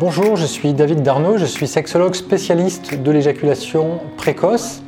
[0.00, 4.80] Bonjour, je suis David Darnaud, je suis sexologue spécialiste de l'éjaculation précoce.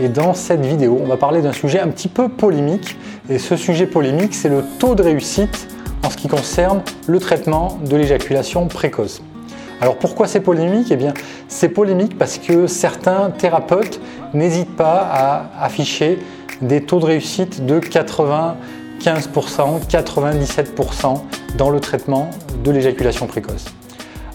[0.00, 2.96] Et dans cette vidéo, on va parler d'un sujet un petit peu polémique.
[3.28, 5.68] Et ce sujet polémique, c'est le taux de réussite
[6.02, 9.20] en ce qui concerne le traitement de l'éjaculation précoce.
[9.82, 10.86] Alors pourquoi c'est polémique?
[10.90, 11.12] Eh bien,
[11.46, 14.00] c'est polémique parce que certains thérapeutes
[14.32, 16.18] n'hésitent pas à afficher
[16.62, 18.54] des taux de réussite de 95%,
[19.90, 21.20] 97%
[21.58, 22.30] dans le traitement
[22.64, 23.66] de l'éjaculation précoce.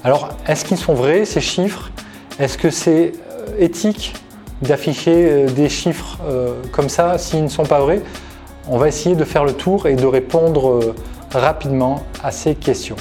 [0.01, 1.91] Alors, est-ce qu'ils sont vrais ces chiffres?
[2.39, 4.13] Est-ce que c'est euh, éthique
[4.61, 8.01] d'afficher euh, des chiffres euh, comme ça s'ils ne sont pas vrais?
[8.69, 10.95] On va essayer de faire le tour et de répondre
[11.33, 12.95] rapidement à ces questions.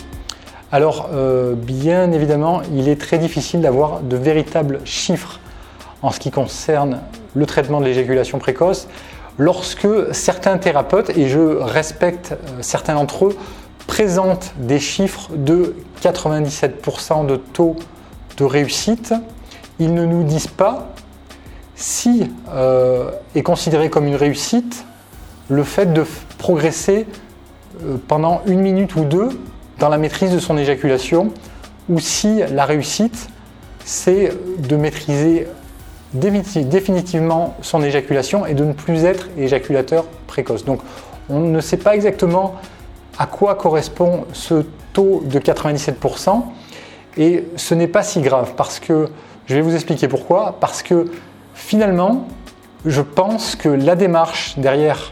[0.73, 1.11] Alors,
[1.57, 5.41] bien évidemment, il est très difficile d'avoir de véritables chiffres
[6.01, 7.01] en ce qui concerne
[7.35, 8.89] le traitement de l'éjaculation précoce.
[9.37, 13.37] Lorsque certains thérapeutes, et je respecte certains d'entre eux,
[13.99, 17.75] présentent des chiffres de 97% de taux
[18.37, 19.13] de réussite,
[19.81, 20.95] ils ne nous disent pas
[21.75, 24.85] si euh, est considéré comme une réussite
[25.49, 26.05] le fait de
[26.39, 27.09] progresser
[27.83, 29.31] euh, pendant une minute ou deux
[29.81, 31.33] dans la maîtrise de son éjaculation,
[31.89, 33.27] ou si la réussite,
[33.85, 35.49] c'est de maîtriser
[36.15, 40.65] définitivement son éjaculation et de ne plus être éjaculateur précoce.
[40.65, 40.83] Donc
[41.29, 42.55] on ne sait pas exactement
[43.19, 46.43] à quoi correspond ce taux de 97%.
[47.17, 49.09] Et ce n'est pas si grave parce que,
[49.47, 51.07] je vais vous expliquer pourquoi, parce que
[51.55, 52.29] finalement,
[52.85, 55.11] je pense que la démarche derrière,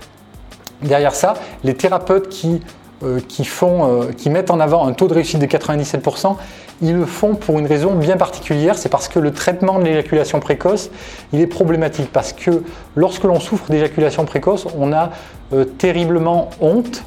[0.82, 1.34] derrière ça,
[1.64, 2.60] les thérapeutes qui,
[3.02, 6.36] euh, qui, font, euh, qui mettent en avant un taux de réussite de 97%,
[6.82, 10.38] ils le font pour une raison bien particulière, c'est parce que le traitement de l'éjaculation
[10.40, 10.90] précoce,
[11.32, 12.62] il est problématique, parce que
[12.94, 15.10] lorsque l'on souffre d'éjaculation précoce, on a
[15.52, 17.02] euh, terriblement honte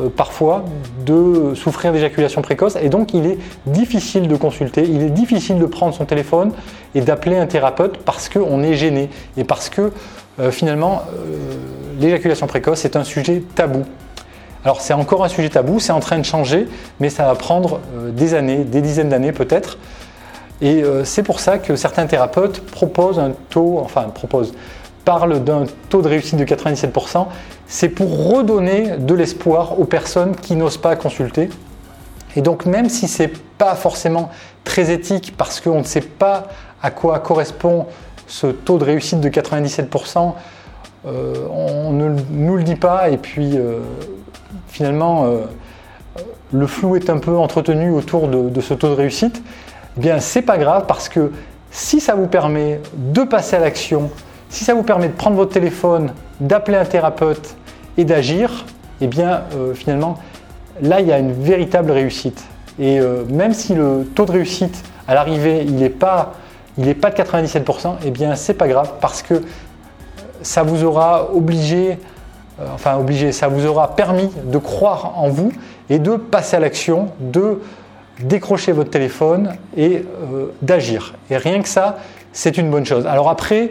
[0.00, 0.64] euh, parfois
[1.04, 5.66] de souffrir d'éjaculation précoce et donc il est difficile de consulter, il est difficile de
[5.66, 6.52] prendre son téléphone
[6.94, 9.92] et d'appeler un thérapeute parce qu'on est gêné et parce que
[10.40, 11.56] euh, finalement euh,
[12.00, 13.82] l'éjaculation précoce est un sujet tabou.
[14.64, 17.80] Alors c'est encore un sujet tabou, c'est en train de changer, mais ça va prendre
[18.12, 19.76] des années, des dizaines d'années peut-être.
[20.62, 24.52] Et c'est pour ça que certains thérapeutes proposent un taux, enfin proposent,
[25.04, 27.26] parlent d'un taux de réussite de 97%,
[27.66, 31.48] c'est pour redonner de l'espoir aux personnes qui n'osent pas consulter.
[32.36, 34.30] Et donc même si ce n'est pas forcément
[34.64, 36.44] très éthique parce qu'on ne sait pas
[36.82, 37.86] à quoi correspond
[38.26, 40.32] ce taux de réussite de 97%,
[41.04, 43.80] euh, on ne nous le dit pas et puis euh,
[44.68, 45.42] finalement euh,
[46.52, 49.42] le flou est un peu entretenu autour de, ce taux de réussite,
[49.96, 51.32] eh bien c'est pas grave parce que
[51.70, 54.10] si ça vous permet de passer à l'action,
[54.52, 57.56] si ça vous permet de prendre votre téléphone, d'appeler un thérapeute
[57.96, 58.66] et d'agir,
[59.00, 60.18] eh bien euh, finalement,
[60.82, 62.44] là, il y a une véritable réussite.
[62.78, 66.34] Et euh, même si le taux de réussite à l'arrivée, il n'est pas,
[67.00, 69.42] pas de 97%, eh bien c'est pas grave parce que
[70.42, 71.98] ça vous aura obligé,
[72.60, 75.50] euh, enfin obligé, ça vous aura permis de croire en vous
[75.88, 77.62] et de passer à l'action, de
[78.20, 80.04] décrocher votre téléphone et
[80.60, 81.14] d'agir.
[81.30, 81.96] Et rien que ça,
[82.34, 83.06] c'est une bonne chose.
[83.06, 83.70] Alors après,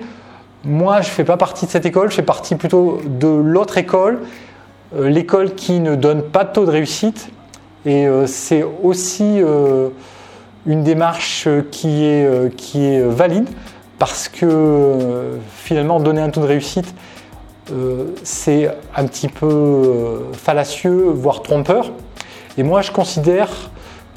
[0.64, 3.78] moi, je ne fais pas partie de cette école, je fais partie plutôt de l'autre
[3.78, 4.20] école,
[4.96, 7.30] euh, l'école qui ne donne pas de taux de réussite.
[7.86, 9.90] Et euh, c'est aussi euh,
[10.68, 13.50] une démarche qui est, qui est valide
[13.98, 16.94] parce que finalement, donner un taux de réussite,
[18.24, 21.92] c'est un petit peu fallacieux, voire trompeur.
[22.58, 23.50] Et moi, je considère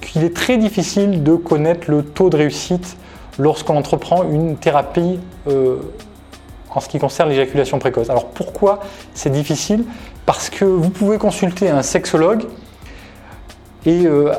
[0.00, 2.97] qu'il est très difficile de connaître le taux de réussite
[3.38, 5.21] lorsqu'on entreprend une thérapie
[6.75, 8.11] en ce qui concerne l'éjaculation précoce.
[8.11, 8.81] Alors pourquoi
[9.15, 9.85] c'est difficile?
[10.27, 12.45] Parce que vous pouvez consulter un sexologue
[13.87, 14.33] et euh,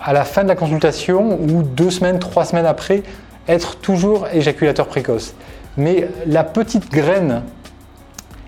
[0.00, 3.02] à la fin de la consultation ou deux semaines, trois semaines après,
[3.48, 5.34] être toujours éjaculateur précoce.
[5.76, 7.42] Mais la petite graine,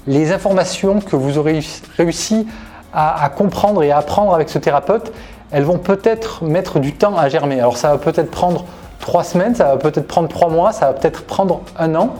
[0.07, 1.61] les informations que vous aurez
[1.97, 2.47] réussi
[2.93, 5.13] à, à comprendre et à apprendre avec ce thérapeute,
[5.51, 7.59] elles vont peut-être mettre du temps à germer.
[7.61, 8.65] Alors ça va peut-être prendre
[9.01, 12.15] trois semaines, ça va peut-être prendre trois mois, ça va peut-être prendre un an,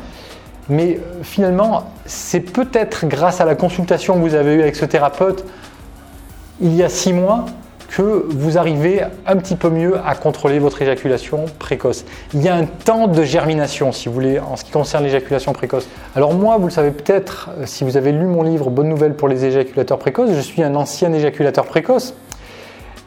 [0.69, 4.85] mais euh, finalement, c'est peut-être grâce à la consultation que vous avez eue avec ce
[4.85, 5.45] thérapeute
[6.61, 7.47] il y a six mois
[7.89, 12.05] que vous arrivez un petit peu mieux à contrôler votre éjaculation précoce.
[12.35, 15.53] Il y a un temps de germination, si vous voulez, en ce qui concerne l'éjaculation
[15.53, 15.89] précoce.
[16.15, 19.15] Alors moi, vous le savez peut-être, euh, si vous avez lu mon livre Bonne nouvelle
[19.15, 22.15] pour les éjaculateurs précoces, je suis un ancien éjaculateur précoce.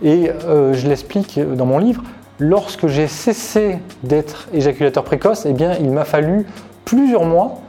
[0.03, 2.01] Et euh, je l'explique dans mon livre,
[2.39, 6.47] lorsque j'ai cessé d'être éjaculateur précoce, eh bien, il m'a fallu
[6.91, 7.61] plusieurs mois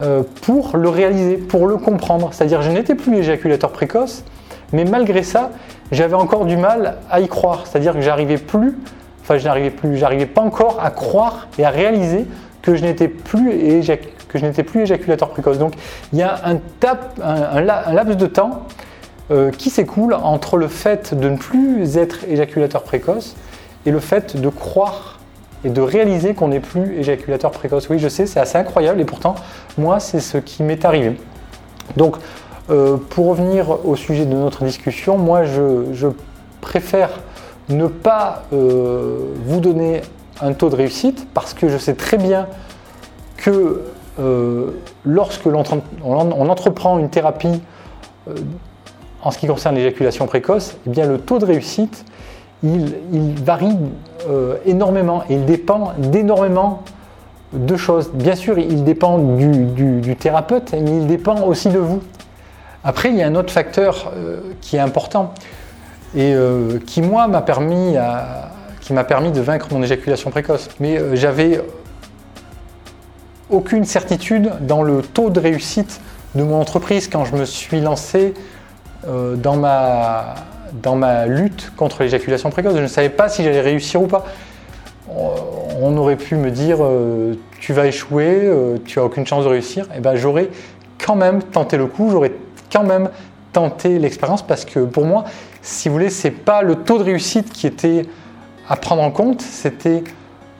[0.00, 2.30] euh, pour le réaliser, pour le comprendre.
[2.32, 4.24] C'est-à-dire je n'étais plus éjaculateur précoce,
[4.72, 5.50] mais malgré ça,
[5.90, 7.66] j'avais encore du mal à y croire.
[7.66, 8.76] C'est-à-dire que j'arrivais plus
[9.24, 12.26] enfin je n'arrivais plus, j'arrivais pas encore à croire et à réaliser
[12.62, 13.82] que je n'étais plus,
[14.28, 15.58] que je n'étais plus éjaculateur précoce.
[15.58, 15.74] Donc
[16.12, 16.60] il y a un,
[17.22, 18.66] un, laps de temps
[19.30, 23.34] euh, qui s'écoule entre le fait de ne plus être éjaculateur précoce
[23.86, 25.18] et le fait de croire
[25.64, 27.88] et de réaliser qu'on n'est plus éjaculateur précoce.
[27.88, 29.34] Oui, je sais, c'est assez incroyable et pourtant,
[29.78, 31.18] moi, c'est ce qui m'est arrivé.
[31.96, 32.16] Donc,
[32.70, 36.08] euh, pour revenir au sujet de notre discussion, moi, je,
[36.60, 37.10] préfère
[37.68, 40.00] ne pas euh, vous donner
[40.40, 42.46] un taux de réussite parce que je sais très bien
[43.36, 43.82] que
[44.18, 44.70] euh,
[45.04, 45.62] lorsque l'on
[46.02, 47.60] on entreprend une thérapie
[49.22, 52.06] en ce qui concerne l'éjaculation précoce, eh bien le taux de réussite
[52.64, 53.76] il, varie
[54.28, 56.82] euh, énormément et il dépend d'énormément
[57.52, 58.10] de choses.
[58.12, 62.02] Bien sûr, il dépend du, thérapeute, mais il dépend aussi de vous.
[62.82, 65.32] Après, il y a un autre facteur euh, qui est important
[66.14, 67.96] et euh, qui, moi, m'a permis,
[68.80, 70.68] qui m'a permis de vaincre mon éjaculation précoce.
[70.80, 71.60] Mais j'avais
[73.50, 76.00] aucune certitude dans le taux de réussite
[76.34, 78.34] de mon entreprise quand je me suis lancé
[79.06, 80.34] dans ma
[80.74, 82.74] dans ma lutte contre l'éjaculation précoce.
[82.76, 84.24] Je ne savais pas si j'allais réussir ou pas.
[85.08, 89.48] On aurait pu me dire euh, tu vas échouer, euh, tu as aucune chance de
[89.48, 89.84] réussir.
[89.86, 90.48] Et eh ben j'aurais
[90.98, 92.32] quand même tenté le coup, j'aurais
[92.72, 93.10] quand même
[93.52, 95.24] tenté l'expérience parce que pour moi,
[95.62, 98.06] si vous voulez, c'est pas le taux de réussite qui était
[98.68, 100.02] à prendre en compte, c'était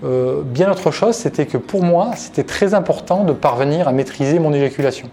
[0.04, 1.16] euh, bien autre chose.
[1.16, 5.08] C'était que pour moi, c'était très important de parvenir à maîtriser mon éjaculation.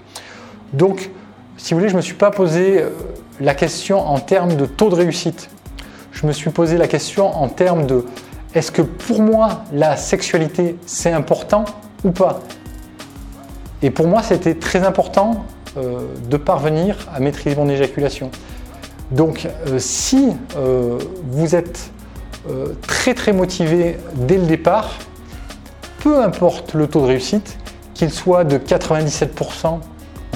[0.73, 1.09] Donc,
[1.57, 2.83] si vous voulez, je ne me suis pas posé
[3.39, 5.49] la question en termes de taux de réussite.
[6.11, 8.05] Je me suis posé la question en termes de
[8.53, 11.65] est-ce que pour moi la sexualité c'est important
[12.03, 12.41] ou pas?
[13.81, 15.45] Et pour moi c'était très important
[15.77, 18.29] euh, de parvenir à maîtriser mon éjaculation.
[19.11, 20.99] Donc euh, si euh,
[21.29, 21.91] vous êtes
[22.87, 24.95] très très motivé dès le départ,
[25.99, 27.55] peu importe le taux de réussite,
[27.93, 29.77] qu'il soit de 97%,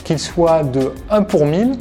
[0.04, 1.76] qu'il soit de 1 pour 1000,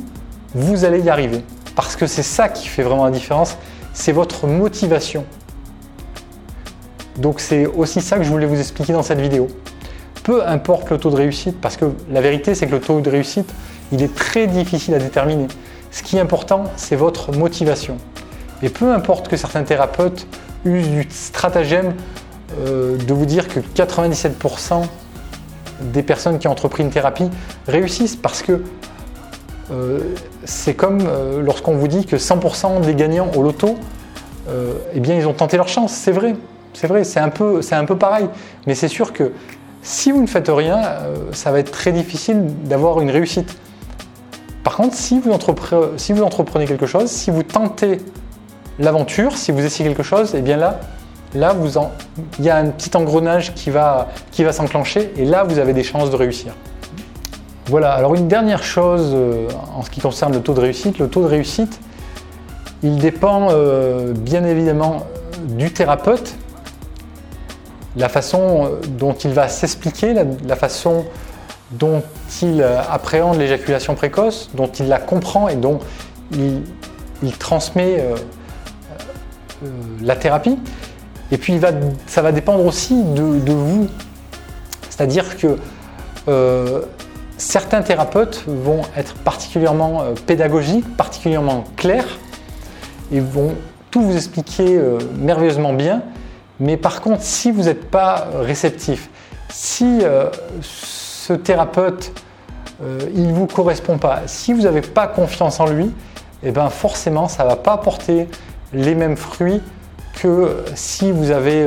[0.54, 1.44] vous allez y arriver.
[1.76, 3.56] Parce que c'est ça qui fait vraiment la différence,
[3.92, 5.24] c'est votre motivation.
[7.16, 9.48] Donc c'est aussi ça que je voulais vous expliquer dans cette vidéo.
[10.22, 13.10] Peu importe le taux de réussite, parce que la vérité c'est que le taux de
[13.10, 13.52] réussite,
[13.92, 15.48] il est très difficile à déterminer.
[15.90, 17.98] Ce qui est important, c'est votre motivation.
[18.62, 20.26] Et peu importe que certains thérapeutes
[20.64, 21.94] usent du stratagème
[22.58, 24.82] euh, de vous dire que 97%
[25.92, 27.28] des personnes qui ont entrepris une thérapie
[27.66, 28.62] réussissent parce que
[30.44, 33.76] c'est comme euh, lorsqu'on vous dit que 100% des gagnants au loto,
[34.48, 35.92] euh, eh bien, ils ont tenté leur chance.
[35.92, 36.36] C'est vrai,
[36.72, 37.60] c'est vrai, c'est un, peu,
[37.98, 38.28] pareil.
[38.66, 39.32] Mais c'est sûr que
[39.82, 40.80] si vous ne faites rien,
[41.32, 43.56] ça va être très difficile d'avoir une réussite.
[44.62, 48.00] Par contre, si vous, entreprenez, quelque chose, si vous tentez
[48.78, 50.80] l'aventure, si vous essayez quelque chose, eh bien là,
[51.34, 51.54] là
[52.38, 54.08] il y a un petit engrenage qui va
[54.52, 56.54] s'enclencher et là, vous avez des chances de réussir.
[57.66, 60.98] Voilà, alors une dernière chose euh, en ce qui concerne le taux de réussite.
[60.98, 61.80] Le taux de réussite,
[62.82, 65.06] il dépend euh, bien évidemment
[65.48, 66.34] du thérapeute,
[67.96, 71.06] la façon euh, dont il va s'expliquer, la, façon
[71.70, 72.02] dont
[72.42, 75.78] il appréhende l'éjaculation précoce, dont il la comprend et dont
[76.32, 76.62] il,
[77.38, 78.04] transmet
[80.02, 80.58] la thérapie.
[81.32, 81.58] Et puis
[82.06, 83.88] ça va dépendre aussi de, vous.
[84.90, 85.56] C'est-à-dire que
[87.36, 92.06] Certains thérapeutes vont être particulièrement euh, pédagogiques, particulièrement clairs,
[93.10, 93.54] et vont
[93.90, 96.02] tout vous expliquer euh, merveilleusement bien.
[96.60, 99.10] Mais par contre, si vous n'êtes pas réceptif,
[99.50, 102.12] si euh, ce thérapeute,
[103.14, 106.68] il ne vous correspond pas, si vous n'avez pas confiance en lui, et eh bien
[106.68, 108.28] forcément, ça ne va pas apporter
[108.72, 109.62] les mêmes fruits
[110.20, 111.66] que si vous avez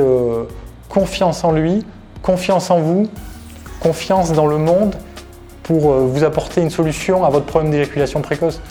[0.88, 1.84] confiance en lui,
[2.22, 3.08] confiance en vous,
[3.80, 4.94] confiance dans le monde
[5.68, 8.62] pour euh, vous apporter une solution à votre problème d'éjaculation précoce.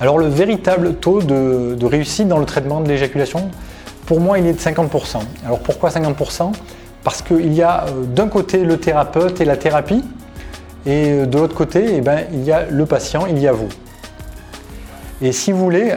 [0.00, 3.50] Alors le véritable taux de, réussite dans le traitement de l'éjaculation,
[4.06, 5.18] pour moi, il est de 50%.
[5.44, 6.52] Alors pourquoi 50%
[7.02, 10.04] Parce qu'il y a euh, d'un côté le thérapeute et la thérapie,
[10.86, 13.52] et euh, de l'autre côté, eh ben, il y a le patient, il y a
[13.52, 13.68] vous.
[15.20, 15.92] Et si vous voulez,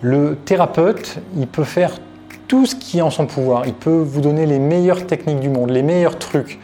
[0.00, 1.92] le thérapeute, il peut faire
[2.48, 3.66] tout ce qui est en son pouvoir.
[3.66, 6.58] Il peut vous donner les meilleures techniques du monde, les meilleurs trucs,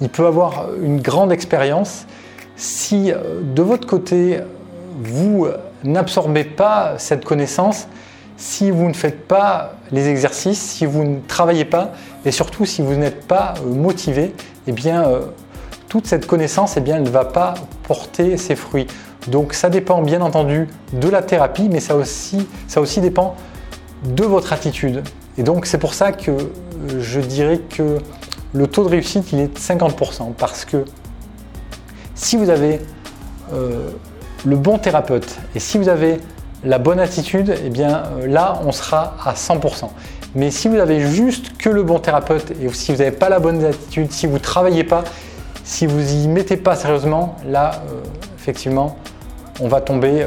[0.00, 2.06] il peut avoir une grande expérience.
[2.56, 4.40] Si euh, de votre côté,
[4.98, 5.46] vous
[5.84, 7.86] n'absorbez pas cette connaissance,
[8.36, 11.92] si vous ne faites pas les exercices, si vous ne travaillez pas,
[12.24, 14.34] et surtout si vous n'êtes pas euh, motivé,
[14.66, 15.20] eh bien, euh,
[15.88, 18.86] toute cette connaissance, eh bien, elle ne va pas porter ses fruits.
[19.28, 23.36] Donc ça dépend bien entendu de la thérapie, mais ça aussi, ça aussi dépend
[24.04, 25.02] de votre attitude.
[25.36, 26.32] Et donc c'est pour ça que
[26.98, 27.98] je dirais que
[28.52, 30.84] le taux de réussite il est de 50% parce que
[32.14, 32.80] si vous avez
[33.52, 33.90] euh,
[34.44, 36.20] le bon thérapeute et si vous avez
[36.64, 39.88] la bonne attitude, eh bien euh, là on sera à 100%.
[40.34, 43.40] Mais si vous avez juste que le bon thérapeute et si vous n'avez pas la
[43.40, 45.04] bonne attitude, si vous ne travaillez pas,
[45.64, 48.02] si vous y mettez pas sérieusement, là euh,
[48.36, 48.96] effectivement
[49.60, 50.26] on va tomber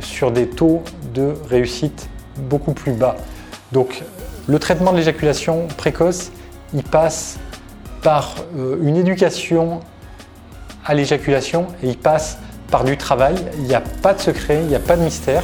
[0.00, 0.82] sur des taux
[1.14, 3.16] de réussite beaucoup plus bas.
[3.72, 4.02] Donc
[4.46, 6.30] le traitement de l'éjaculation précoce,
[6.74, 7.38] il passe
[8.04, 9.80] par euh, une éducation
[10.84, 12.38] à l'éjaculation et il passe
[12.70, 13.34] par du travail.
[13.58, 15.42] Il n'y a pas de secret, il n'y a pas de mystère.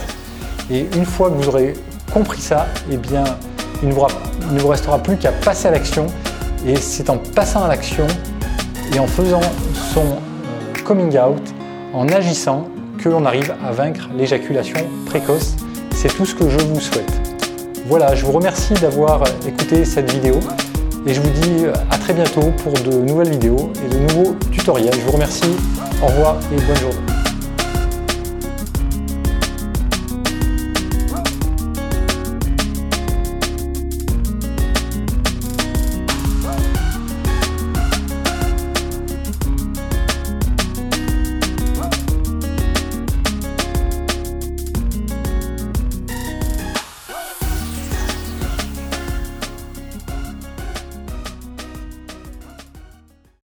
[0.71, 1.73] Et une fois que vous aurez
[2.13, 3.25] compris ça, eh bien,
[3.83, 6.07] il ne vous, restera plus qu'à passer à l'action.
[6.67, 8.07] Et c'est en passant à l'action
[8.95, 9.41] et en faisant
[9.95, 11.43] son euh, coming out,
[11.95, 15.57] en agissant, que l'on arrive à vaincre l'éjaculation précoce.
[15.95, 17.11] C'est tout ce que je vous souhaite.
[17.87, 20.39] Voilà, je vous remercie d'avoir écouté cette vidéo
[21.07, 24.95] et je vous dis à très bientôt pour de nouvelles vidéos et de nouveaux tutoriels.
[24.95, 25.57] Je vous remercie,
[26.03, 27.10] au revoir et bonne journée.